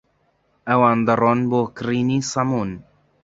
[0.69, 2.71] ئەوان دەڕۆن بۆ کرینی سەموون.